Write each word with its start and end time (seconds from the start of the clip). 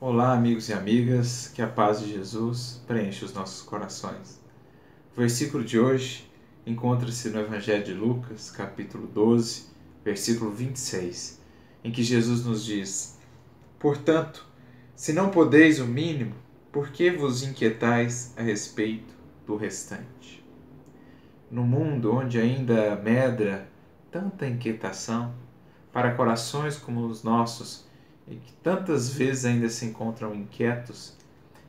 Olá, 0.00 0.32
amigos 0.32 0.68
e 0.68 0.72
amigas, 0.72 1.50
que 1.52 1.60
a 1.60 1.66
paz 1.66 1.98
de 1.98 2.12
Jesus 2.12 2.80
preencha 2.86 3.24
os 3.24 3.34
nossos 3.34 3.62
corações. 3.62 4.40
O 5.12 5.18
versículo 5.18 5.64
de 5.64 5.76
hoje 5.76 6.30
encontra-se 6.64 7.28
no 7.30 7.40
Evangelho 7.40 7.82
de 7.82 7.94
Lucas, 7.94 8.48
capítulo 8.48 9.08
12, 9.08 9.66
versículo 10.04 10.52
26, 10.52 11.42
em 11.82 11.90
que 11.90 12.04
Jesus 12.04 12.44
nos 12.44 12.64
diz: 12.64 13.18
Portanto, 13.76 14.46
se 14.94 15.12
não 15.12 15.30
podeis 15.30 15.80
o 15.80 15.84
mínimo, 15.84 16.36
por 16.70 16.90
que 16.92 17.10
vos 17.10 17.42
inquietais 17.42 18.32
a 18.36 18.42
respeito 18.42 19.12
do 19.44 19.56
restante? 19.56 20.46
No 21.50 21.64
mundo 21.64 22.14
onde 22.14 22.38
ainda 22.38 22.94
medra 22.94 23.68
tanta 24.12 24.46
inquietação, 24.46 25.34
para 25.92 26.14
corações 26.14 26.76
como 26.76 27.04
os 27.04 27.24
nossos, 27.24 27.87
e 28.30 28.36
que 28.36 28.52
tantas 28.62 29.10
vezes 29.10 29.44
ainda 29.44 29.68
se 29.68 29.86
encontram 29.86 30.34
inquietos, 30.34 31.16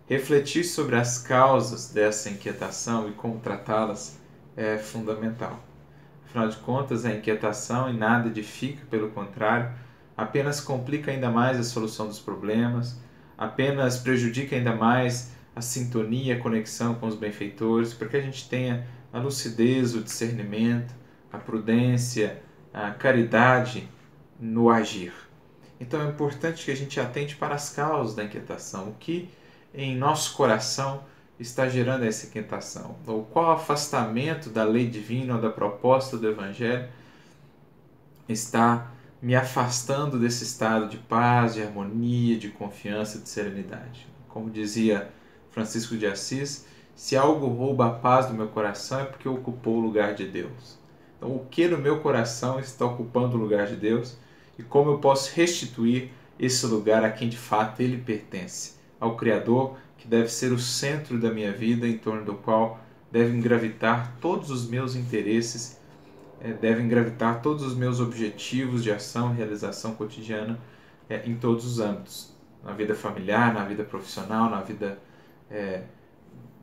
refletir 0.08 0.64
sobre 0.64 0.96
as 0.96 1.18
causas 1.20 1.90
dessa 1.90 2.30
inquietação 2.30 3.08
e 3.08 3.14
como 3.14 3.40
tratá-las 3.40 4.20
é 4.58 4.78
fundamental. 4.78 5.64
Afinal 6.26 6.50
de 6.50 6.58
contas, 6.58 7.06
a 7.06 7.14
inquietação 7.14 7.90
em 7.90 7.98
nada 7.98 8.28
edifica, 8.28 8.86
pelo 8.90 9.10
contrário, 9.12 9.72
apenas 10.16 10.60
complica 10.60 11.12
ainda 11.12 11.30
mais 11.30 11.60
a 11.60 11.64
solução 11.64 12.08
dos 12.08 12.20
problemas, 12.20 13.00
apenas 13.38 13.98
prejudica 13.98 14.56
ainda 14.56 14.76
mais 14.76 15.32
a 15.56 15.62
sintonia, 15.62 16.36
a 16.36 16.40
conexão 16.40 16.96
com 16.96 17.08
os 17.08 17.16
benfeitores, 17.16 17.94
para 17.94 18.08
que 18.08 18.18
a 18.18 18.22
gente 18.22 18.48
tenha 18.50 18.86
a 19.12 19.20
lucidez, 19.20 19.96
o 19.96 20.04
discernimento, 20.04 20.94
a 21.32 21.38
prudência, 21.38 22.42
a 22.74 22.92
caridade 22.92 23.90
no 24.40 24.70
agir. 24.70 25.29
Então 25.80 26.02
é 26.02 26.10
importante 26.10 26.66
que 26.66 26.72
a 26.72 26.76
gente 26.76 27.00
atente 27.00 27.36
para 27.36 27.56
as 27.56 27.70
causas 27.70 28.16
da 28.16 28.24
inquietação, 28.24 28.90
o 28.90 28.94
que 29.00 29.30
em 29.74 29.96
nosso 29.96 30.36
coração 30.36 31.04
está 31.40 31.70
gerando 31.70 32.04
essa 32.04 32.28
inquietação, 32.28 32.98
ou 33.08 33.24
qual 33.24 33.52
afastamento 33.52 34.50
da 34.50 34.64
lei 34.64 34.88
divina 34.88 35.36
ou 35.36 35.42
da 35.42 35.50
proposta 35.50 36.18
do 36.18 36.28
Evangelho 36.28 36.90
está 38.28 38.92
me 39.22 39.36
afastando 39.36 40.20
desse 40.20 40.44
estado 40.44 40.88
de 40.88 40.98
paz, 40.98 41.54
de 41.54 41.64
harmonia, 41.64 42.38
de 42.38 42.50
confiança, 42.50 43.20
de 43.20 43.30
serenidade. 43.30 44.08
Como 44.28 44.50
dizia 44.50 45.10
Francisco 45.52 45.98
de 45.98 46.06
Assis, 46.06 46.66
se 46.96 47.16
algo 47.16 47.48
rouba 47.48 47.88
a 47.88 47.92
paz 47.92 48.28
do 48.28 48.34
meu 48.34 48.48
coração 48.48 49.00
é 49.00 49.06
porque 49.06 49.28
ocupou 49.28 49.78
o 49.78 49.80
lugar 49.80 50.14
de 50.14 50.26
Deus. 50.26 50.78
Então, 51.18 51.36
o 51.36 51.46
que 51.46 51.68
no 51.68 51.78
meu 51.78 52.00
coração 52.00 52.60
está 52.60 52.86
ocupando 52.86 53.38
o 53.38 53.40
lugar 53.40 53.68
de 53.68 53.76
Deus? 53.76 54.18
E 54.60 54.64
como 54.64 54.92
eu 54.92 54.98
posso 54.98 55.34
restituir 55.34 56.10
esse 56.38 56.66
lugar 56.66 57.02
a 57.06 57.10
quem 57.10 57.30
de 57.30 57.38
fato 57.38 57.82
ele 57.82 57.98
pertence, 57.98 58.76
ao 59.00 59.16
Criador, 59.16 59.78
que 59.98 60.06
deve 60.06 60.28
ser 60.28 60.52
o 60.52 60.60
centro 60.60 61.18
da 61.18 61.32
minha 61.32 61.54
vida, 61.54 61.88
em 61.88 61.98
torno 61.98 62.26
do 62.26 62.36
qual 62.36 62.78
devem 63.10 63.40
gravitar 63.40 64.18
todos 64.20 64.52
os 64.52 64.70
meus 64.70 64.96
interesses, 64.96 65.80
eh, 66.42 66.52
devem 66.52 66.90
gravitar 66.90 67.42
todos 67.42 67.64
os 67.64 67.74
meus 67.74 68.02
objetivos 68.02 68.84
de 68.84 68.92
ação 68.92 69.32
e 69.32 69.38
realização 69.38 69.96
cotidiana 69.96 70.60
eh, 71.10 71.24
em 71.26 71.36
todos 71.36 71.66
os 71.66 71.80
âmbitos, 71.80 72.36
na 72.62 72.74
vida 72.74 72.94
familiar, 72.94 73.54
na 73.54 73.64
vida 73.64 73.86
profissional, 73.86 74.50
na 74.50 74.60
vida 74.60 75.00
é, 75.50 75.84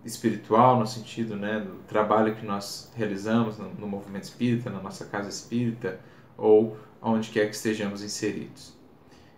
espiritual, 0.04 0.78
no 0.78 0.86
sentido 0.86 1.34
né, 1.34 1.60
do 1.60 1.76
trabalho 1.88 2.36
que 2.36 2.44
nós 2.44 2.92
realizamos 2.94 3.56
no, 3.56 3.72
no 3.72 3.88
movimento 3.88 4.24
espírita, 4.24 4.68
na 4.68 4.80
nossa 4.80 5.06
casa 5.06 5.30
espírita, 5.30 5.98
ou 6.36 6.76
onde 7.00 7.30
quer 7.30 7.48
que 7.48 7.56
estejamos 7.56 8.02
inseridos. 8.02 8.74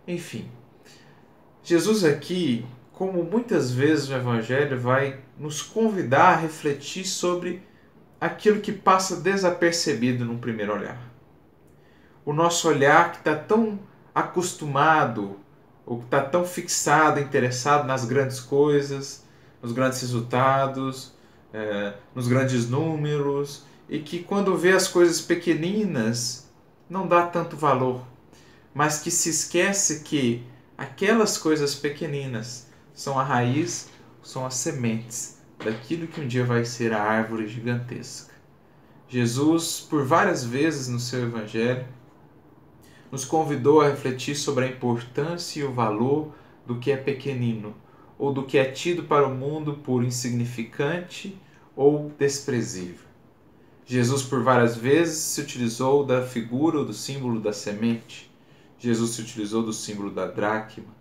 Enfim, 0.07 0.49
Jesus 1.63 2.03
aqui, 2.03 2.65
como 2.91 3.23
muitas 3.23 3.71
vezes 3.71 4.09
o 4.09 4.13
Evangelho, 4.13 4.79
vai 4.79 5.19
nos 5.37 5.61
convidar 5.61 6.33
a 6.33 6.35
refletir 6.35 7.05
sobre 7.05 7.61
aquilo 8.19 8.59
que 8.59 8.71
passa 8.71 9.17
desapercebido 9.17 10.25
num 10.25 10.37
primeiro 10.37 10.73
olhar. 10.73 10.99
O 12.25 12.33
nosso 12.33 12.67
olhar 12.67 13.11
que 13.11 13.19
está 13.19 13.35
tão 13.35 13.79
acostumado, 14.13 15.39
ou 15.85 15.99
que 15.99 16.05
está 16.05 16.21
tão 16.21 16.45
fixado, 16.45 17.19
interessado 17.19 17.87
nas 17.87 18.03
grandes 18.03 18.39
coisas, 18.39 19.25
nos 19.61 19.71
grandes 19.71 20.01
resultados, 20.01 21.13
é, 21.53 21.93
nos 22.13 22.27
grandes 22.27 22.69
números, 22.69 23.63
e 23.87 23.99
que 23.99 24.23
quando 24.23 24.57
vê 24.57 24.71
as 24.71 24.87
coisas 24.87 25.21
pequeninas 25.21 26.48
não 26.89 27.07
dá 27.07 27.27
tanto 27.27 27.55
valor, 27.55 28.03
mas 28.73 28.99
que 28.99 29.11
se 29.11 29.29
esquece 29.29 30.01
que 30.01 30.43
aquelas 30.77 31.37
coisas 31.37 31.75
pequeninas 31.75 32.67
são 32.93 33.19
a 33.19 33.23
raiz, 33.23 33.89
são 34.23 34.45
as 34.45 34.55
sementes 34.55 35.37
daquilo 35.63 36.07
que 36.07 36.21
um 36.21 36.27
dia 36.27 36.45
vai 36.45 36.65
ser 36.65 36.93
a 36.93 37.01
árvore 37.01 37.47
gigantesca. 37.47 38.33
Jesus, 39.07 39.79
por 39.81 40.05
várias 40.05 40.43
vezes 40.43 40.87
no 40.87 40.99
seu 40.99 41.23
Evangelho, 41.23 41.87
nos 43.11 43.25
convidou 43.25 43.81
a 43.81 43.89
refletir 43.89 44.35
sobre 44.35 44.65
a 44.65 44.67
importância 44.67 45.59
e 45.59 45.63
o 45.63 45.73
valor 45.73 46.33
do 46.65 46.77
que 46.77 46.91
é 46.91 46.97
pequenino, 46.97 47.75
ou 48.17 48.31
do 48.31 48.45
que 48.45 48.57
é 48.57 48.65
tido 48.65 49.03
para 49.03 49.27
o 49.27 49.33
mundo 49.33 49.75
por 49.83 50.03
insignificante 50.03 51.39
ou 51.75 52.11
desprezível. 52.19 53.08
Jesus, 53.89 54.21
por 54.21 54.43
várias 54.43 54.77
vezes, 54.77 55.17
se 55.17 55.41
utilizou 55.41 56.05
da 56.05 56.21
figura 56.21 56.77
ou 56.77 56.85
do 56.85 56.93
símbolo 56.93 57.39
da 57.39 57.51
semente. 57.51 58.29
Jesus 58.77 59.09
se 59.15 59.21
utilizou 59.21 59.63
do 59.63 59.73
símbolo 59.73 60.11
da 60.11 60.27
dracma. 60.27 60.93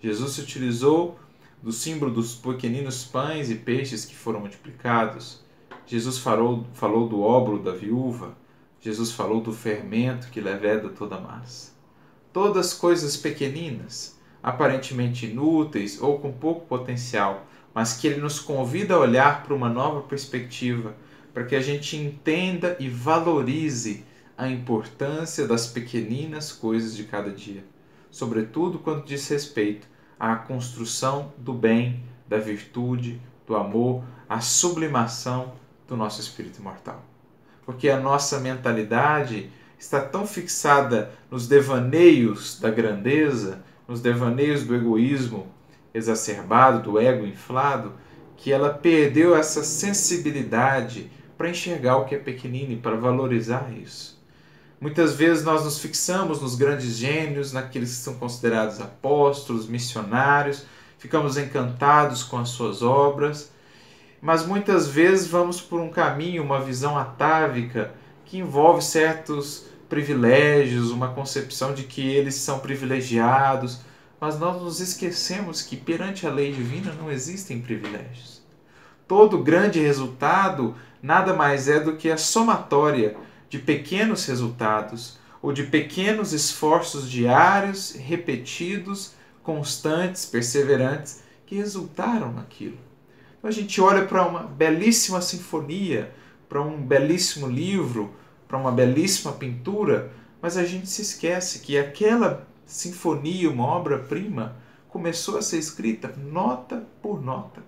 Jesus 0.00 0.34
se 0.34 0.42
utilizou 0.42 1.18
do 1.60 1.72
símbolo 1.72 2.12
dos 2.12 2.36
pequeninos 2.36 3.02
pães 3.04 3.50
e 3.50 3.56
peixes 3.56 4.04
que 4.04 4.14
foram 4.14 4.38
multiplicados. 4.38 5.42
Jesus 5.84 6.18
falou, 6.18 6.64
falou 6.74 7.08
do 7.08 7.22
óbolo 7.22 7.60
da 7.60 7.72
viúva. 7.72 8.36
Jesus 8.80 9.10
falou 9.10 9.40
do 9.40 9.52
fermento 9.52 10.28
que 10.28 10.40
leveda 10.40 10.90
toda 10.90 11.16
a 11.16 11.20
massa. 11.20 11.72
Todas 12.32 12.72
coisas 12.72 13.16
pequeninas, 13.16 14.16
aparentemente 14.40 15.26
inúteis 15.26 16.00
ou 16.00 16.20
com 16.20 16.30
pouco 16.30 16.66
potencial, 16.66 17.48
mas 17.74 17.94
que 17.94 18.06
ele 18.06 18.20
nos 18.20 18.38
convida 18.38 18.94
a 18.94 19.00
olhar 19.00 19.42
para 19.42 19.56
uma 19.56 19.68
nova 19.68 20.02
perspectiva 20.02 20.94
para 21.38 21.46
que 21.46 21.54
a 21.54 21.60
gente 21.60 21.96
entenda 21.96 22.76
e 22.80 22.88
valorize 22.88 24.04
a 24.36 24.48
importância 24.48 25.46
das 25.46 25.68
pequeninas 25.68 26.50
coisas 26.50 26.96
de 26.96 27.04
cada 27.04 27.30
dia, 27.30 27.64
sobretudo 28.10 28.80
quando 28.80 29.04
diz 29.04 29.28
respeito 29.28 29.86
à 30.18 30.34
construção 30.34 31.32
do 31.38 31.54
bem, 31.54 32.02
da 32.26 32.38
virtude, 32.38 33.22
do 33.46 33.54
amor, 33.54 34.02
à 34.28 34.40
sublimação 34.40 35.52
do 35.86 35.96
nosso 35.96 36.20
espírito 36.20 36.58
imortal. 36.58 37.04
Porque 37.64 37.88
a 37.88 38.00
nossa 38.00 38.40
mentalidade 38.40 39.48
está 39.78 40.00
tão 40.00 40.26
fixada 40.26 41.12
nos 41.30 41.46
devaneios 41.46 42.58
da 42.58 42.68
grandeza, 42.68 43.62
nos 43.86 44.00
devaneios 44.00 44.64
do 44.64 44.74
egoísmo 44.74 45.46
exacerbado, 45.94 46.82
do 46.82 46.98
ego 46.98 47.24
inflado, 47.24 47.92
que 48.36 48.52
ela 48.52 48.70
perdeu 48.74 49.36
essa 49.36 49.62
sensibilidade 49.62 51.12
para 51.38 51.48
enxergar 51.48 51.96
o 51.98 52.04
que 52.04 52.16
é 52.16 52.18
pequenino 52.18 52.72
e 52.72 52.76
para 52.76 52.96
valorizar 52.96 53.72
isso. 53.72 54.18
Muitas 54.80 55.14
vezes 55.14 55.44
nós 55.44 55.64
nos 55.64 55.78
fixamos 55.78 56.42
nos 56.42 56.56
grandes 56.56 56.96
gênios, 56.96 57.52
naqueles 57.52 57.90
que 57.90 58.02
são 58.02 58.14
considerados 58.14 58.80
apóstolos, 58.80 59.68
missionários, 59.68 60.66
ficamos 60.98 61.38
encantados 61.38 62.24
com 62.24 62.38
as 62.38 62.48
suas 62.48 62.82
obras, 62.82 63.52
mas 64.20 64.44
muitas 64.44 64.88
vezes 64.88 65.28
vamos 65.28 65.60
por 65.60 65.80
um 65.80 65.90
caminho, 65.90 66.42
uma 66.42 66.60
visão 66.60 66.98
atávica 66.98 67.94
que 68.24 68.38
envolve 68.38 68.82
certos 68.82 69.66
privilégios, 69.88 70.90
uma 70.90 71.08
concepção 71.08 71.72
de 71.72 71.84
que 71.84 72.06
eles 72.06 72.34
são 72.34 72.58
privilegiados, 72.58 73.80
mas 74.20 74.38
nós 74.38 74.60
nos 74.60 74.80
esquecemos 74.80 75.62
que 75.62 75.76
perante 75.76 76.26
a 76.26 76.30
lei 76.30 76.52
divina 76.52 76.92
não 76.92 77.10
existem 77.10 77.60
privilégios. 77.60 78.42
Todo 79.06 79.42
grande 79.42 79.80
resultado 79.80 80.74
nada 81.02 81.32
mais 81.32 81.68
é 81.68 81.80
do 81.80 81.96
que 81.96 82.10
a 82.10 82.16
somatória 82.16 83.16
de 83.48 83.58
pequenos 83.58 84.26
resultados 84.26 85.18
ou 85.40 85.52
de 85.52 85.64
pequenos 85.64 86.32
esforços 86.32 87.08
diários, 87.10 87.92
repetidos, 87.92 89.14
constantes, 89.42 90.26
perseverantes, 90.26 91.22
que 91.46 91.56
resultaram 91.56 92.32
naquilo. 92.32 92.78
Então 93.38 93.48
a 93.48 93.52
gente 93.52 93.80
olha 93.80 94.04
para 94.04 94.26
uma 94.26 94.42
belíssima 94.42 95.20
sinfonia, 95.20 96.12
para 96.48 96.60
um 96.60 96.82
belíssimo 96.82 97.46
livro, 97.46 98.14
para 98.46 98.58
uma 98.58 98.72
belíssima 98.72 99.32
pintura, 99.32 100.10
mas 100.42 100.56
a 100.56 100.64
gente 100.64 100.88
se 100.88 101.02
esquece 101.02 101.60
que 101.60 101.78
aquela 101.78 102.46
sinfonia, 102.66 103.50
uma 103.50 103.64
obra-prima, 103.64 104.56
começou 104.88 105.38
a 105.38 105.42
ser 105.42 105.58
escrita 105.58 106.12
nota 106.16 106.86
por 107.00 107.22
nota 107.22 107.67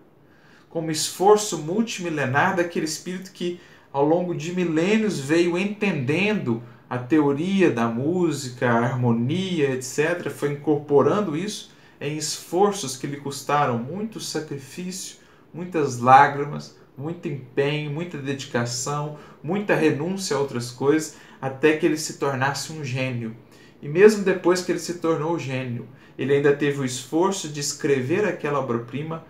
como 0.70 0.90
esforço 0.90 1.58
multimilenar 1.58 2.56
daquele 2.56 2.87
espírito 2.87 3.32
que 3.32 3.61
ao 3.93 4.05
longo 4.05 4.34
de 4.34 4.55
milênios 4.55 5.19
veio 5.19 5.58
entendendo 5.58 6.62
a 6.88 6.96
teoria 6.96 7.70
da 7.70 7.87
música, 7.87 8.70
a 8.70 8.78
harmonia, 8.78 9.70
etc., 9.72 10.31
foi 10.31 10.52
incorporando 10.52 11.37
isso 11.37 11.72
em 12.00 12.17
esforços 12.17 12.96
que 12.96 13.06
lhe 13.06 13.19
custaram 13.19 13.78
muito 13.78 14.19
sacrifício, 14.19 15.19
muitas 15.52 15.99
lágrimas, 15.99 16.78
muito 16.96 17.28
empenho, 17.28 17.90
muita 17.90 18.16
dedicação, 18.16 19.19
muita 19.43 19.75
renúncia 19.75 20.37
a 20.37 20.40
outras 20.40 20.70
coisas, 20.70 21.16
até 21.40 21.76
que 21.76 21.84
ele 21.84 21.96
se 21.96 22.19
tornasse 22.19 22.73
um 22.73 22.84
gênio. 22.84 23.37
E 23.82 23.88
mesmo 23.88 24.25
depois 24.25 24.62
que 24.62 24.73
ele 24.73 24.78
se 24.78 24.94
tornou 24.94 25.38
gênio, 25.38 25.88
ele 26.19 26.34
ainda 26.34 26.55
teve 26.55 26.81
o 26.81 26.84
esforço 26.84 27.49
de 27.49 27.61
escrever 27.61 28.25
aquela 28.25 28.61
obra-prima 28.61 29.25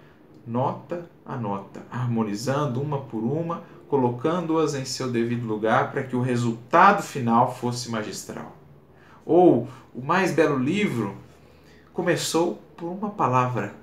nota 0.50 1.08
a 1.25 1.37
nota, 1.37 1.81
harmonizando 1.93 2.82
uma 2.82 2.99
por 2.99 3.23
uma, 3.23 3.62
colocando-as 3.88 4.75
em 4.75 4.85
seu 4.85 5.08
devido 5.08 5.47
lugar 5.47 5.93
para 5.93 6.02
que 6.02 6.17
o 6.17 6.20
resultado 6.20 7.02
final 7.02 7.55
fosse 7.55 7.88
magistral. 7.88 8.56
Ou 9.25 9.69
o 9.94 10.02
mais 10.02 10.32
belo 10.32 10.58
livro 10.58 11.14
começou 11.93 12.61
por 12.76 12.88
uma 12.88 13.11
palavra. 13.11 13.75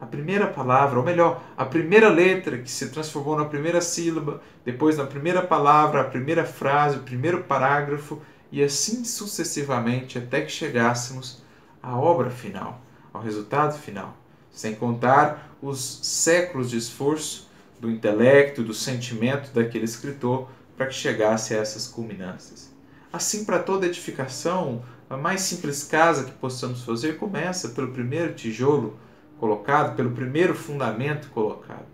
A 0.00 0.06
primeira 0.06 0.46
palavra, 0.46 0.98
ou 0.98 1.04
melhor, 1.04 1.42
a 1.56 1.64
primeira 1.64 2.08
letra 2.08 2.58
que 2.58 2.70
se 2.70 2.90
transformou 2.90 3.36
na 3.36 3.46
primeira 3.46 3.80
sílaba, 3.80 4.40
depois 4.64 4.96
na 4.96 5.06
primeira 5.06 5.42
palavra, 5.42 6.02
a 6.02 6.04
primeira 6.04 6.44
frase, 6.44 6.98
o 6.98 7.02
primeiro 7.02 7.44
parágrafo, 7.44 8.20
e 8.52 8.62
assim 8.62 9.04
sucessivamente 9.04 10.18
até 10.18 10.42
que 10.42 10.52
chegássemos 10.52 11.42
à 11.82 11.98
obra 11.98 12.30
final, 12.30 12.80
ao 13.12 13.22
resultado 13.22 13.76
final, 13.76 14.14
sem 14.50 14.74
contar 14.74 15.55
os 15.62 16.00
séculos 16.02 16.70
de 16.70 16.76
esforço 16.76 17.48
do 17.80 17.90
intelecto, 17.90 18.62
do 18.62 18.74
sentimento 18.74 19.52
daquele 19.52 19.84
escritor 19.84 20.48
para 20.76 20.86
que 20.86 20.94
chegasse 20.94 21.54
a 21.54 21.58
essas 21.58 21.86
culminâncias. 21.86 22.70
Assim, 23.12 23.44
para 23.44 23.58
toda 23.58 23.86
edificação, 23.86 24.82
a 25.08 25.16
mais 25.16 25.40
simples 25.42 25.84
casa 25.84 26.24
que 26.24 26.32
possamos 26.32 26.82
fazer 26.82 27.16
começa 27.16 27.70
pelo 27.70 27.92
primeiro 27.92 28.34
tijolo 28.34 28.98
colocado, 29.38 29.96
pelo 29.96 30.10
primeiro 30.10 30.54
fundamento 30.54 31.30
colocado. 31.30 31.86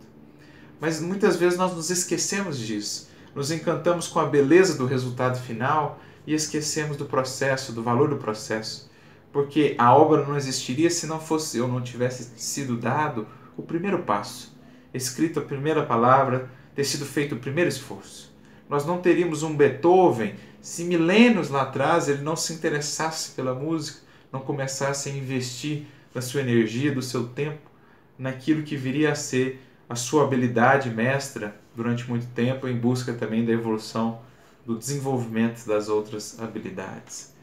Mas 0.80 1.00
muitas 1.00 1.36
vezes 1.36 1.58
nós 1.58 1.74
nos 1.74 1.90
esquecemos 1.90 2.58
disso, 2.58 3.08
nos 3.34 3.50
encantamos 3.50 4.08
com 4.08 4.18
a 4.18 4.26
beleza 4.26 4.76
do 4.76 4.86
resultado 4.86 5.40
final 5.40 6.00
e 6.26 6.34
esquecemos 6.34 6.96
do 6.96 7.04
processo, 7.04 7.72
do 7.72 7.82
valor 7.82 8.08
do 8.08 8.16
processo, 8.16 8.90
porque 9.32 9.74
a 9.78 9.94
obra 9.94 10.24
não 10.26 10.36
existiria 10.36 10.90
se 10.90 11.06
não 11.06 11.20
fosse 11.20 11.60
ou 11.60 11.68
não 11.68 11.80
tivesse 11.80 12.32
sido 12.36 12.76
dado 12.76 13.26
o 13.56 13.62
primeiro 13.62 14.02
passo, 14.02 14.56
escrito 14.92 15.38
a 15.38 15.42
primeira 15.42 15.84
palavra, 15.84 16.50
ter 16.74 16.84
sido 16.84 17.04
feito 17.04 17.34
o 17.34 17.38
primeiro 17.38 17.68
esforço. 17.68 18.32
Nós 18.68 18.86
não 18.86 19.00
teríamos 19.00 19.42
um 19.42 19.56
Beethoven 19.56 20.34
se 20.60 20.84
milênios 20.84 21.50
lá 21.50 21.62
atrás 21.62 22.08
ele 22.08 22.22
não 22.22 22.36
se 22.36 22.52
interessasse 22.52 23.32
pela 23.32 23.52
música, 23.52 24.00
não 24.32 24.40
começasse 24.40 25.08
a 25.08 25.12
investir 25.12 25.84
da 26.14 26.22
sua 26.22 26.40
energia, 26.40 26.94
do 26.94 27.02
seu 27.02 27.28
tempo 27.28 27.70
naquilo 28.18 28.62
que 28.62 28.76
viria 28.76 29.10
a 29.10 29.14
ser 29.14 29.60
a 29.88 29.96
sua 29.96 30.24
habilidade 30.24 30.88
mestra 30.88 31.54
durante 31.74 32.08
muito 32.08 32.26
tempo, 32.28 32.68
em 32.68 32.76
busca 32.76 33.12
também 33.12 33.44
da 33.44 33.52
evolução, 33.52 34.20
do 34.64 34.78
desenvolvimento 34.78 35.66
das 35.66 35.88
outras 35.88 36.40
habilidades. 36.40 37.34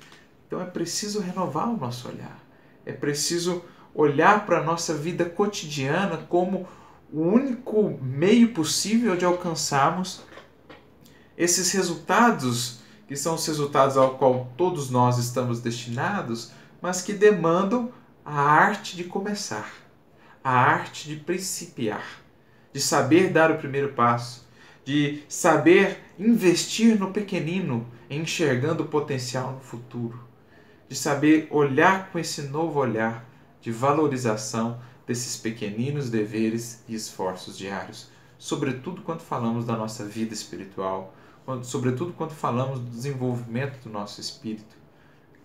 Então 0.47 0.61
é 0.61 0.65
preciso 0.65 1.19
renovar 1.19 1.69
o 1.69 1.77
nosso 1.77 2.07
olhar, 2.07 2.39
é 2.85 2.93
preciso 2.93 3.63
olhar 3.93 4.45
para 4.45 4.59
a 4.59 4.63
nossa 4.63 4.93
vida 4.93 5.25
cotidiana 5.25 6.17
como 6.29 6.67
o 7.11 7.21
único 7.21 7.97
meio 8.01 8.53
possível 8.53 9.15
de 9.15 9.25
alcançarmos 9.25 10.21
esses 11.37 11.71
resultados, 11.71 12.79
que 13.07 13.15
são 13.15 13.35
os 13.35 13.45
resultados 13.47 13.97
ao 13.97 14.17
qual 14.17 14.51
todos 14.55 14.89
nós 14.89 15.17
estamos 15.17 15.59
destinados, 15.59 16.51
mas 16.81 17.01
que 17.01 17.13
demandam 17.13 17.91
a 18.23 18.41
arte 18.41 18.95
de 18.95 19.05
começar, 19.05 19.71
a 20.43 20.51
arte 20.51 21.07
de 21.07 21.15
principiar, 21.15 22.03
de 22.71 22.79
saber 22.79 23.31
dar 23.31 23.51
o 23.51 23.57
primeiro 23.57 23.93
passo, 23.93 24.47
de 24.85 25.23
saber 25.27 25.99
investir 26.17 26.99
no 26.99 27.11
pequenino, 27.11 27.87
enxergando 28.09 28.83
o 28.83 28.87
potencial 28.87 29.53
no 29.53 29.61
futuro, 29.61 30.19
de 30.87 30.95
saber 30.95 31.47
olhar 31.49 32.11
com 32.11 32.19
esse 32.19 32.43
novo 32.43 32.79
olhar 32.79 33.28
de 33.61 33.71
valorização 33.71 34.79
desses 35.05 35.35
pequeninos 35.35 36.09
deveres 36.09 36.83
e 36.87 36.93
esforços 36.93 37.57
diários, 37.57 38.09
sobretudo 38.37 39.01
quando 39.01 39.21
falamos 39.21 39.65
da 39.65 39.75
nossa 39.75 40.05
vida 40.05 40.33
espiritual, 40.33 41.13
sobretudo 41.63 42.13
quando 42.13 42.31
falamos 42.31 42.79
do 42.79 42.85
desenvolvimento 42.85 43.83
do 43.83 43.89
nosso 43.89 44.21
espírito. 44.21 44.77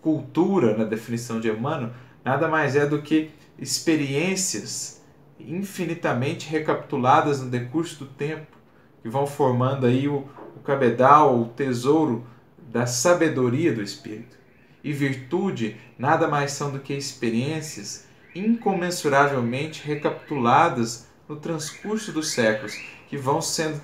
Cultura, 0.03 0.77
na 0.77 0.85
definição 0.85 1.41
de 1.41 1.49
Emmanuel, 1.49 1.93
nada 2.23 2.47
mais 2.47 2.77
é 2.77 2.87
do 2.87 3.01
que 3.01 3.31
experiências 3.59 5.03
infinitamente 5.39 6.49
recapituladas 6.49 7.41
no 7.41 7.51
decurso 7.51 8.05
do 8.05 8.07
tempo, 8.07 8.57
que 9.03 9.09
vão 9.09 9.27
formando 9.27 9.87
aí 9.87 10.09
o, 10.09 10.27
o 10.57 10.61
cabedal, 10.61 11.41
o 11.41 11.47
tesouro 11.47 12.27
da 12.71 12.87
sabedoria 12.87 13.73
do 13.73 13.83
espírito. 13.83 14.37
E 14.85 14.93
virtude 14.93 15.77
nada 15.99 16.29
mais 16.29 16.53
são 16.53 16.71
do 16.71 16.79
que 16.79 16.93
experiências 16.93 18.07
incomensuravelmente 18.35 19.83
recapituladas 19.85 21.09
no 21.27 21.37
transcurso 21.37 22.13
dos 22.13 22.33
séculos, 22.33 22.79
que 23.09 23.17
vão 23.17 23.41
sendo 23.41 23.81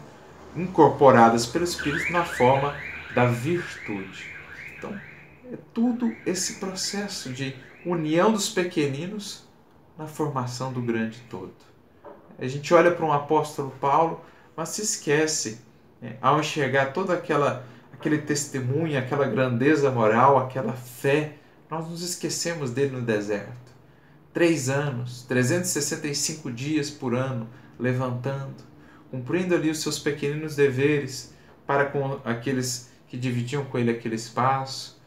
incorporadas 0.55 1.47
pelo 1.47 1.64
Espírito 1.64 2.12
na 2.12 2.25
forma 2.25 2.76
da 3.14 3.26
virtude. 3.26 4.26
Então, 4.76 4.94
é 5.50 5.56
tudo 5.73 6.14
esse 6.26 6.55
processo 6.55 7.32
de 7.32 7.55
união 7.87 8.31
dos 8.31 8.50
pequeninos 8.50 9.49
na 9.97 10.06
formação 10.06 10.73
do 10.73 10.82
grande 10.82 11.20
todo. 11.31 11.55
A 12.38 12.47
gente 12.47 12.73
olha 12.75 12.90
para 12.90 13.04
um 13.04 13.12
apóstolo 13.12 13.71
Paulo, 13.80 14.25
mas 14.57 14.71
se 14.71 14.83
esquece, 14.83 15.61
né, 16.00 16.16
ao 16.21 16.40
enxergar 16.40 16.92
toda 16.92 17.14
aquela 17.14 17.64
aquele 18.00 18.16
testemunho, 18.16 18.99
aquela 18.99 19.26
grandeza 19.26 19.90
moral, 19.90 20.38
aquela 20.38 20.73
fé, 20.73 21.35
nós 21.71 21.87
nos 21.87 22.02
esquecemos 22.02 22.71
dele 22.71 22.97
no 22.97 23.02
deserto. 23.02 23.71
Três 24.33 24.71
anos, 24.71 25.23
365 25.28 26.50
dias 26.50 26.88
por 26.88 27.14
ano, 27.14 27.47
levantando, 27.78 28.64
cumprindo 29.11 29.54
ali 29.54 29.69
os 29.71 29.83
seus 29.83 29.99
pequeninos 29.99 30.57
deveres 30.57 31.35
para 31.66 31.85
com 31.85 32.19
aqueles 32.25 32.90
que 33.07 33.19
dividiam 33.19 33.66
com 33.66 33.76
ele 33.76 33.90
aquele 33.90 34.14
espaço, 34.14 34.99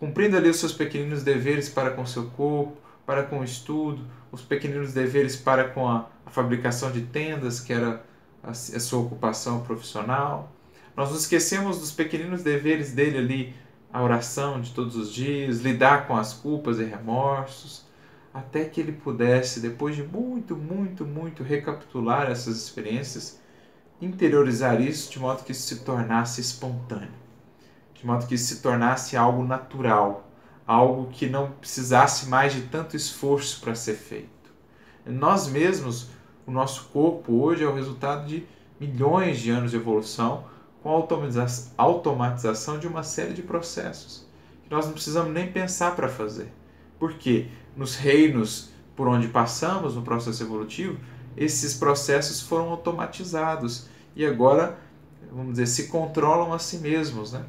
cumprindo 0.00 0.36
ali 0.36 0.48
os 0.48 0.56
seus 0.58 0.72
pequeninos 0.72 1.22
deveres 1.22 1.68
para 1.68 1.90
com 1.90 2.06
seu 2.06 2.30
corpo, 2.30 2.78
para 3.04 3.24
com 3.24 3.40
o 3.40 3.44
estudo, 3.44 4.06
os 4.32 4.40
pequeninos 4.40 4.94
deveres 4.94 5.36
para 5.36 5.68
com 5.68 5.86
a, 5.86 6.08
a 6.24 6.30
fabricação 6.30 6.90
de 6.90 7.02
tendas, 7.02 7.60
que 7.60 7.74
era 7.74 8.02
a, 8.42 8.50
a 8.50 8.54
sua 8.54 9.00
ocupação 9.00 9.60
profissional. 9.60 10.54
Nós 10.98 11.12
nos 11.12 11.20
esquecemos 11.20 11.78
dos 11.78 11.92
pequeninos 11.92 12.42
deveres 12.42 12.90
dele 12.90 13.18
ali, 13.18 13.54
a 13.92 14.02
oração 14.02 14.60
de 14.60 14.72
todos 14.72 14.96
os 14.96 15.14
dias, 15.14 15.60
lidar 15.60 16.08
com 16.08 16.16
as 16.16 16.34
culpas 16.34 16.80
e 16.80 16.84
remorsos, 16.84 17.86
até 18.34 18.64
que 18.64 18.80
ele 18.80 18.90
pudesse, 18.90 19.60
depois 19.60 19.94
de 19.94 20.02
muito, 20.02 20.56
muito, 20.56 21.06
muito 21.06 21.44
recapitular 21.44 22.28
essas 22.28 22.56
experiências, 22.56 23.40
interiorizar 24.02 24.80
isso 24.80 25.08
de 25.12 25.20
modo 25.20 25.44
que 25.44 25.52
isso 25.52 25.68
se 25.68 25.84
tornasse 25.84 26.40
espontâneo, 26.40 27.14
de 27.94 28.04
modo 28.04 28.26
que 28.26 28.34
isso 28.34 28.56
se 28.56 28.60
tornasse 28.60 29.16
algo 29.16 29.44
natural, 29.44 30.28
algo 30.66 31.12
que 31.12 31.28
não 31.28 31.52
precisasse 31.52 32.28
mais 32.28 32.52
de 32.52 32.62
tanto 32.62 32.96
esforço 32.96 33.60
para 33.60 33.76
ser 33.76 33.94
feito. 33.94 34.50
Nós 35.06 35.46
mesmos, 35.46 36.08
o 36.44 36.50
nosso 36.50 36.88
corpo 36.88 37.40
hoje 37.40 37.62
é 37.62 37.68
o 37.68 37.74
resultado 37.76 38.26
de 38.26 38.44
milhões 38.80 39.38
de 39.38 39.48
anos 39.52 39.70
de 39.70 39.76
evolução 39.76 40.57
com 40.82 40.90
a 40.90 41.82
automatização 41.82 42.78
de 42.78 42.86
uma 42.86 43.02
série 43.02 43.34
de 43.34 43.42
processos 43.42 44.28
que 44.68 44.74
nós 44.74 44.84
não 44.84 44.92
precisamos 44.92 45.32
nem 45.32 45.50
pensar 45.50 45.96
para 45.96 46.08
fazer. 46.08 46.52
Porque 46.98 47.48
nos 47.74 47.96
reinos 47.96 48.70
por 48.94 49.08
onde 49.08 49.28
passamos 49.28 49.94
no 49.94 50.02
processo 50.02 50.42
evolutivo, 50.42 50.98
esses 51.36 51.74
processos 51.74 52.42
foram 52.42 52.68
automatizados 52.70 53.86
e 54.14 54.26
agora, 54.26 54.78
vamos 55.32 55.52
dizer, 55.52 55.66
se 55.66 55.86
controlam 55.86 56.52
a 56.52 56.58
si 56.58 56.78
mesmos, 56.78 57.32
né? 57.32 57.44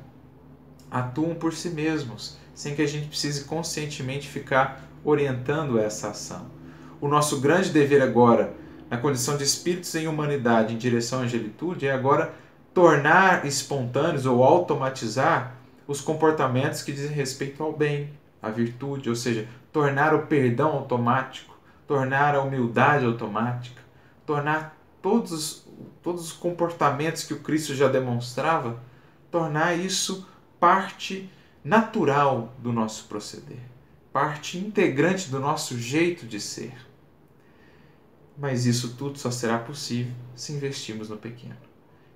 atuam 0.90 1.36
por 1.36 1.54
si 1.54 1.70
mesmos, 1.70 2.38
sem 2.54 2.76
que 2.76 2.82
a 2.82 2.88
gente 2.88 3.08
precise 3.08 3.46
conscientemente 3.46 4.28
ficar 4.28 4.88
orientando 5.04 5.80
essa 5.80 6.10
ação. 6.10 6.46
O 7.02 7.08
nosso 7.08 7.40
grande 7.40 7.70
dever 7.70 8.02
agora, 8.02 8.54
na 8.90 8.98
condição 8.98 9.38
de 9.38 9.44
espíritos 9.44 9.94
em 9.96 10.08
humanidade 10.08 10.74
em 10.74 10.78
direção 10.78 11.20
à 11.20 11.24
angelitude, 11.24 11.88
é 11.88 11.92
agora 11.92 12.34
tornar 12.74 13.46
espontâneos 13.46 14.26
ou 14.26 14.44
automatizar 14.44 15.56
os 15.88 16.02
comportamentos 16.02 16.82
que 16.82 16.92
dizem 16.92 17.16
respeito 17.16 17.64
ao 17.64 17.74
bem, 17.74 18.14
à 18.42 18.50
virtude, 18.50 19.10
ou 19.10 19.16
seja, 19.16 19.48
tornar 19.72 20.14
o 20.14 20.28
perdão 20.28 20.72
automático, 20.74 21.58
tornar 21.88 22.36
a 22.36 22.42
humildade 22.42 23.06
automática, 23.06 23.82
tornar 24.26 24.78
todos, 25.02 25.66
todos 26.04 26.26
os 26.26 26.32
comportamentos 26.32 27.24
que 27.24 27.34
o 27.34 27.40
Cristo 27.40 27.74
já 27.74 27.88
demonstrava, 27.88 28.82
tornar 29.32 29.74
isso 29.74 30.28
parte 30.60 31.30
natural 31.64 32.54
do 32.60 32.72
nosso 32.72 33.06
proceder, 33.06 33.60
parte 34.14 34.58
integrante 34.58 35.30
do 35.30 35.40
nosso 35.40 35.78
jeito 35.78 36.26
de 36.26 36.40
ser. 36.40 36.74
Mas 38.38 38.66
isso 38.66 38.96
tudo 38.96 39.18
só 39.18 39.32
será 39.32 39.58
possível 39.58 40.14
se 40.36 40.54
investirmos 40.54 41.10
no 41.10 41.18
pequeno. 41.18 41.69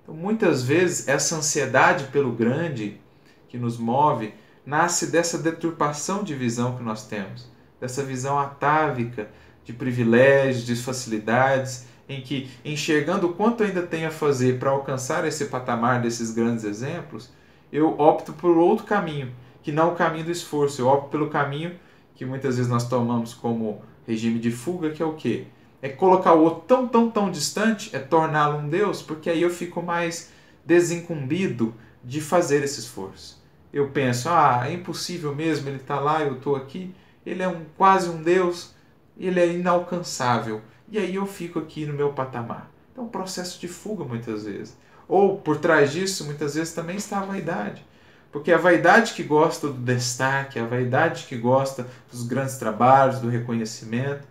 Então, 0.04 0.14
muitas 0.14 0.62
vezes, 0.62 1.08
essa 1.08 1.36
ansiedade 1.36 2.04
pelo 2.04 2.30
grande 2.30 3.00
que 3.48 3.58
nos 3.58 3.78
move 3.78 4.32
nasce 4.64 5.06
dessa 5.06 5.38
deturpação 5.38 6.22
de 6.22 6.34
visão 6.34 6.76
que 6.76 6.82
nós 6.82 7.06
temos, 7.06 7.50
dessa 7.80 8.02
visão 8.02 8.38
atávica 8.38 9.28
de 9.64 9.72
privilégios, 9.72 10.64
de 10.64 10.76
facilidades, 10.76 11.86
em 12.06 12.20
que, 12.20 12.50
enxergando 12.62 13.28
o 13.28 13.32
quanto 13.32 13.62
ainda 13.62 13.82
tem 13.82 14.04
a 14.04 14.10
fazer 14.10 14.58
para 14.58 14.70
alcançar 14.70 15.26
esse 15.26 15.46
patamar 15.46 16.02
desses 16.02 16.30
grandes 16.30 16.64
exemplos, 16.64 17.32
eu 17.72 17.98
opto 17.98 18.34
por 18.34 18.58
outro 18.58 18.84
caminho, 18.84 19.32
que 19.62 19.72
não 19.72 19.92
o 19.92 19.96
caminho 19.96 20.26
do 20.26 20.30
esforço, 20.30 20.82
eu 20.82 20.86
opto 20.86 21.08
pelo 21.08 21.30
caminho 21.30 21.74
que 22.14 22.24
muitas 22.24 22.56
vezes 22.56 22.70
nós 22.70 22.86
tomamos 22.86 23.32
como 23.32 23.82
regime 24.06 24.38
de 24.38 24.50
fuga, 24.50 24.90
que 24.90 25.02
é 25.02 25.06
o 25.06 25.14
quê? 25.14 25.46
É 25.84 25.90
colocar 25.90 26.32
o 26.32 26.42
outro 26.42 26.62
tão, 26.66 26.88
tão, 26.88 27.10
tão 27.10 27.30
distante, 27.30 27.94
é 27.94 27.98
torná-lo 27.98 28.56
um 28.56 28.70
Deus, 28.70 29.02
porque 29.02 29.28
aí 29.28 29.42
eu 29.42 29.50
fico 29.50 29.82
mais 29.82 30.30
desincumbido 30.64 31.74
de 32.02 32.22
fazer 32.22 32.64
esse 32.64 32.80
esforço. 32.80 33.44
Eu 33.70 33.90
penso, 33.90 34.30
ah, 34.30 34.62
é 34.66 34.72
impossível 34.72 35.34
mesmo, 35.34 35.68
ele 35.68 35.76
está 35.76 36.00
lá, 36.00 36.22
eu 36.22 36.36
estou 36.36 36.56
aqui, 36.56 36.94
ele 37.26 37.42
é 37.42 37.48
um 37.48 37.66
quase 37.76 38.08
um 38.08 38.22
Deus, 38.22 38.74
ele 39.20 39.38
é 39.38 39.46
inalcançável. 39.46 40.62
E 40.88 40.96
aí 40.96 41.16
eu 41.16 41.26
fico 41.26 41.58
aqui 41.58 41.84
no 41.84 41.92
meu 41.92 42.14
patamar. 42.14 42.70
Então, 42.90 43.04
um 43.04 43.08
processo 43.08 43.60
de 43.60 43.68
fuga 43.68 44.04
muitas 44.04 44.46
vezes. 44.46 44.74
Ou 45.06 45.36
por 45.36 45.58
trás 45.58 45.92
disso, 45.92 46.24
muitas 46.24 46.54
vezes 46.54 46.72
também 46.72 46.96
está 46.96 47.18
a 47.18 47.26
vaidade. 47.26 47.84
Porque 48.32 48.50
a 48.50 48.56
vaidade 48.56 49.12
que 49.12 49.22
gosta 49.22 49.68
do 49.68 49.74
destaque, 49.74 50.58
a 50.58 50.64
vaidade 50.64 51.26
que 51.28 51.36
gosta 51.36 51.86
dos 52.10 52.26
grandes 52.26 52.56
trabalhos, 52.56 53.20
do 53.20 53.28
reconhecimento, 53.28 54.26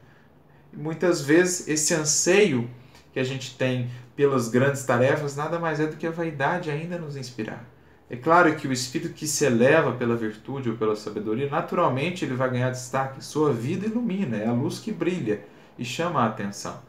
muitas 0.76 1.22
vezes 1.22 1.68
esse 1.68 1.94
anseio 1.94 2.70
que 3.12 3.20
a 3.20 3.24
gente 3.24 3.56
tem 3.58 3.90
pelas 4.16 4.50
grandes 4.50 4.84
tarefas 4.84 5.36
nada 5.36 5.60
mais 5.60 5.80
é 5.80 5.88
do 5.88 5.96
que 5.96 6.08
a 6.08 6.12
vaidade 6.12 6.70
ainda 6.70 6.98
nos 6.98 7.16
inspirar. 7.16 7.68
É 8.10 8.16
claro 8.16 8.56
que 8.56 8.68
o 8.68 8.72
espírito 8.72 9.14
que 9.14 9.26
se 9.26 9.46
eleva 9.46 9.94
pela 9.94 10.16
virtude 10.16 10.70
ou 10.70 10.78
pela 10.78 10.96
sabedoria, 10.96 11.50
naturalmente 11.50 12.24
ele 12.24 12.36
vai 12.36 12.50
ganhar 12.50 12.70
destaque. 12.70 13.24
Sua 13.24 13.52
vida 13.52 13.88
ilumina, 13.88 14.38
é 14.38 14.48
a 14.48 14.54
luz 14.54 14.80
que 14.80 14.92
brilha 14.92 15.44
e 15.80 15.86
chama 15.86 16.22
a 16.22 16.28
atenção. 16.28 16.80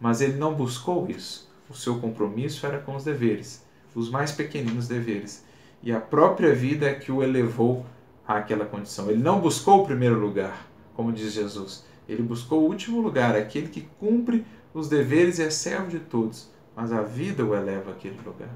Mas 0.00 0.20
ele 0.20 0.38
não 0.38 0.54
buscou 0.54 1.08
isso. 1.08 1.48
O 1.70 1.74
seu 1.74 2.00
compromisso 2.00 2.66
era 2.66 2.78
com 2.78 2.96
os 2.96 3.04
deveres, 3.04 3.64
os 3.94 4.10
mais 4.10 4.32
pequeninos 4.32 4.88
deveres. 4.88 5.44
E 5.82 5.92
a 5.92 6.00
própria 6.00 6.54
vida 6.54 6.86
é 6.86 6.94
que 6.94 7.12
o 7.12 7.22
elevou 7.22 7.86
àquela 8.26 8.64
condição. 8.64 9.08
Ele 9.10 9.22
não 9.22 9.40
buscou 9.40 9.82
o 9.82 9.86
primeiro 9.86 10.18
lugar, 10.18 10.66
como 10.94 11.12
diz 11.12 11.32
Jesus. 11.32 11.84
Ele 12.08 12.22
buscou 12.22 12.62
o 12.62 12.66
último 12.66 13.00
lugar, 13.00 13.36
aquele 13.36 13.68
que 13.68 13.82
cumpre 13.98 14.44
os 14.74 14.88
deveres 14.88 15.38
e 15.38 15.42
é 15.42 15.50
servo 15.50 15.88
de 15.88 15.98
todos. 15.98 16.50
Mas 16.74 16.92
a 16.92 17.02
vida 17.02 17.44
o 17.44 17.54
eleva 17.54 17.92
àquele 17.92 18.18
lugar. 18.24 18.54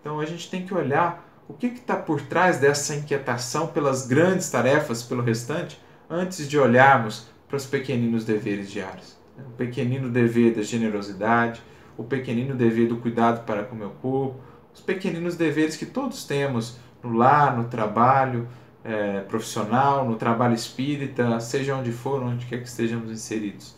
Então 0.00 0.20
a 0.20 0.24
gente 0.24 0.50
tem 0.50 0.64
que 0.64 0.72
olhar 0.72 1.26
o 1.48 1.54
que 1.54 1.66
está 1.66 1.96
por 1.96 2.20
trás 2.20 2.58
dessa 2.58 2.94
inquietação 2.94 3.68
pelas 3.68 4.06
grandes 4.06 4.50
tarefas, 4.50 5.02
pelo 5.02 5.22
restante, 5.22 5.80
antes 6.08 6.48
de 6.48 6.58
olharmos 6.58 7.26
para 7.48 7.56
os 7.56 7.66
pequeninos 7.66 8.24
deveres 8.24 8.70
diários. 8.70 9.16
O 9.38 9.50
pequenino 9.52 10.10
dever 10.10 10.54
da 10.54 10.62
generosidade, 10.62 11.62
o 11.96 12.04
pequenino 12.04 12.54
dever 12.54 12.88
do 12.88 12.98
cuidado 12.98 13.44
para 13.44 13.64
com 13.64 13.74
o 13.74 13.78
meu 13.78 13.90
corpo, 13.90 14.40
os 14.74 14.80
pequeninos 14.80 15.36
deveres 15.36 15.76
que 15.76 15.86
todos 15.86 16.24
temos 16.24 16.78
no 17.02 17.16
lar, 17.16 17.56
no 17.56 17.64
trabalho 17.64 18.48
é, 18.88 19.20
profissional, 19.20 20.08
no 20.08 20.16
trabalho 20.16 20.54
espírita, 20.54 21.38
seja 21.40 21.76
onde 21.76 21.92
for, 21.92 22.22
onde 22.22 22.46
quer 22.46 22.58
que 22.62 22.68
estejamos 22.68 23.10
inseridos. 23.10 23.76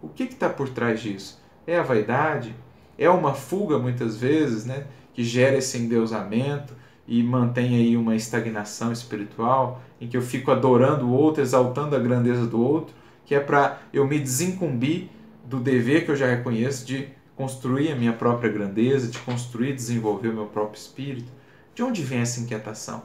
O 0.00 0.08
que 0.08 0.24
está 0.24 0.48
por 0.48 0.68
trás 0.68 1.00
disso? 1.00 1.42
É 1.66 1.78
a 1.78 1.82
vaidade? 1.82 2.54
É 2.96 3.10
uma 3.10 3.34
fuga, 3.34 3.78
muitas 3.78 4.16
vezes, 4.16 4.64
né, 4.64 4.86
que 5.12 5.24
gera 5.24 5.56
esse 5.56 5.78
endeusamento? 5.78 6.74
e 7.06 7.22
mantém 7.22 7.76
aí 7.76 7.96
uma 7.96 8.14
estagnação 8.14 8.92
espiritual, 8.92 9.82
em 10.00 10.08
que 10.08 10.16
eu 10.16 10.22
fico 10.22 10.50
adorando 10.50 11.06
o 11.06 11.12
outro, 11.12 11.42
exaltando 11.42 11.96
a 11.96 11.98
grandeza 11.98 12.46
do 12.46 12.60
outro, 12.60 12.94
que 13.24 13.34
é 13.34 13.40
para 13.40 13.80
eu 13.92 14.06
me 14.06 14.18
desincumbir 14.18 15.08
do 15.44 15.58
dever 15.58 16.04
que 16.04 16.10
eu 16.10 16.16
já 16.16 16.26
reconheço 16.26 16.86
de 16.86 17.08
construir 17.36 17.90
a 17.90 17.96
minha 17.96 18.12
própria 18.12 18.50
grandeza, 18.50 19.08
de 19.08 19.18
construir 19.18 19.70
e 19.70 19.74
desenvolver 19.74 20.28
o 20.28 20.34
meu 20.34 20.46
próprio 20.46 20.78
espírito. 20.78 21.30
De 21.74 21.82
onde 21.82 22.02
vem 22.02 22.20
essa 22.20 22.40
inquietação? 22.40 23.02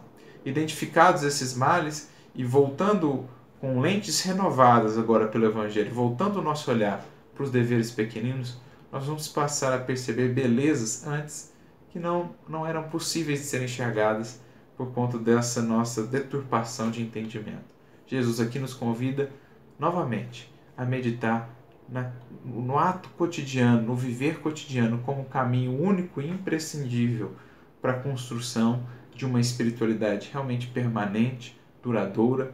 Identificados 0.48 1.24
esses 1.24 1.54
males 1.54 2.10
e 2.34 2.42
voltando 2.42 3.26
com 3.60 3.82
lentes 3.82 4.22
renovadas 4.22 4.98
agora 4.98 5.28
pelo 5.28 5.46
Evangelho, 5.46 5.94
voltando 5.94 6.40
o 6.40 6.42
nosso 6.42 6.72
olhar 6.72 7.06
para 7.36 7.44
os 7.44 7.52
deveres 7.52 7.92
pequeninos, 7.92 8.58
nós 8.90 9.06
vamos 9.06 9.28
passar 9.28 9.74
a 9.74 9.78
perceber 9.78 10.30
belezas 10.30 11.06
antes 11.06 11.54
que 11.90 12.00
não, 12.00 12.34
não 12.48 12.66
eram 12.66 12.84
possíveis 12.84 13.40
de 13.40 13.46
serem 13.46 13.66
enxergadas 13.66 14.40
por 14.78 14.94
conta 14.94 15.18
dessa 15.18 15.62
nossa 15.62 16.04
deturpação 16.04 16.92
de 16.92 17.02
entendimento. 17.02 17.66
Jesus 18.06 18.40
aqui 18.40 18.58
nos 18.58 18.74
convida 18.74 19.30
novamente 19.78 20.50
a 20.78 20.86
meditar 20.86 21.50
na, 21.90 22.12
no 22.46 22.78
ato 22.78 23.10
cotidiano, 23.18 23.82
no 23.82 23.96
viver 23.96 24.40
cotidiano, 24.40 25.00
como 25.00 25.26
caminho 25.26 25.78
único 25.78 26.22
e 26.22 26.30
imprescindível 26.30 27.34
para 27.82 27.92
a 27.92 28.00
construção 28.00 28.84
de 29.18 29.26
uma 29.26 29.42
espiritualidade 29.42 30.30
realmente 30.32 30.68
permanente, 30.68 31.60
duradoura 31.82 32.54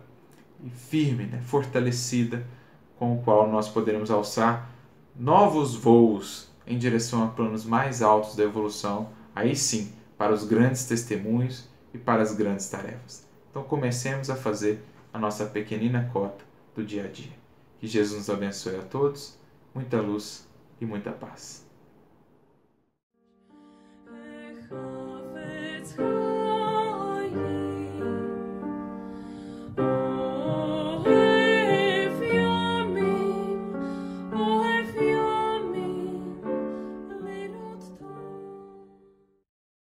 e 0.64 0.70
firme, 0.70 1.26
né? 1.26 1.42
fortalecida, 1.42 2.48
com 2.98 3.14
o 3.14 3.22
qual 3.22 3.52
nós 3.52 3.68
poderemos 3.68 4.10
alçar 4.10 4.70
novos 5.16 5.76
voos 5.76 6.50
em 6.66 6.78
direção 6.78 7.24
a 7.24 7.28
planos 7.28 7.66
mais 7.66 8.02
altos 8.02 8.36
da 8.36 8.44
evolução 8.44 9.10
aí 9.36 9.56
sim, 9.56 9.92
para 10.18 10.34
os 10.34 10.46
grandes 10.46 10.86
testemunhos 10.86 11.68
e 11.94 11.98
para 11.98 12.22
as 12.22 12.34
grandes 12.34 12.70
tarefas. 12.70 13.28
Então 13.50 13.64
comecemos 13.64 14.30
a 14.30 14.36
fazer 14.36 14.82
a 15.12 15.20
nossa 15.20 15.46
pequenina 15.46 16.10
cota 16.14 16.46
do 16.74 16.84
dia 16.84 17.06
a 17.06 17.08
dia. 17.08 17.34
Que 17.80 17.88
Jesus 17.88 18.20
nos 18.20 18.30
abençoe 18.30 18.78
a 18.78 18.84
todos, 18.84 19.38
muita 19.76 20.00
luz 20.00 20.48
e 20.80 20.86
muita 20.86 21.12
paz. 21.12 21.63